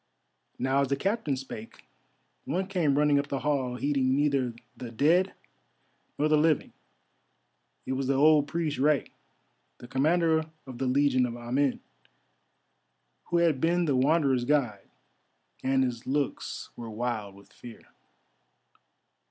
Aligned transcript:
Now 0.57 0.81
as 0.81 0.87
the 0.87 0.95
Captain 0.95 1.37
spake, 1.37 1.83
one 2.45 2.65
came 2.65 2.97
running 2.97 3.19
up 3.19 3.27
the 3.27 3.39
hall, 3.41 3.75
heeding 3.75 4.15
neither 4.15 4.55
the 4.75 4.89
dead 4.89 5.33
nor 6.17 6.27
the 6.27 6.37
living. 6.37 6.73
It 7.85 7.93
was 7.93 8.07
the 8.07 8.15
old 8.15 8.47
priest 8.47 8.79
Rei, 8.79 9.11
the 9.77 9.87
Commander 9.87 10.45
of 10.65 10.79
the 10.79 10.87
Legion 10.87 11.27
of 11.27 11.37
Amen, 11.37 11.81
who 13.25 13.37
had 13.37 13.61
been 13.61 13.85
the 13.85 13.95
Wanderer's 13.95 14.43
guide, 14.45 14.89
and 15.63 15.83
his 15.83 16.07
looks 16.07 16.69
were 16.75 16.89
wild 16.89 17.35
with 17.35 17.53
fear. 17.53 17.83